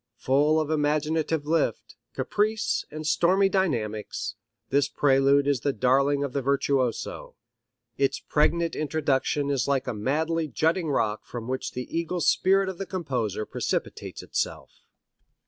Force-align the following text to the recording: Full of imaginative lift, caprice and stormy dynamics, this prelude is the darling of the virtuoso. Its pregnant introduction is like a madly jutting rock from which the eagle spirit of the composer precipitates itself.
Full 0.17 0.59
of 0.59 0.71
imaginative 0.71 1.45
lift, 1.45 1.95
caprice 2.15 2.85
and 2.89 3.05
stormy 3.05 3.49
dynamics, 3.49 4.33
this 4.71 4.87
prelude 4.89 5.45
is 5.45 5.59
the 5.59 5.73
darling 5.73 6.23
of 6.23 6.33
the 6.33 6.41
virtuoso. 6.41 7.35
Its 7.99 8.19
pregnant 8.19 8.75
introduction 8.75 9.51
is 9.51 9.67
like 9.67 9.85
a 9.85 9.93
madly 9.93 10.47
jutting 10.47 10.89
rock 10.89 11.23
from 11.23 11.47
which 11.47 11.73
the 11.73 11.85
eagle 11.95 12.19
spirit 12.21 12.67
of 12.67 12.79
the 12.79 12.87
composer 12.87 13.45
precipitates 13.45 14.23
itself. 14.23 14.71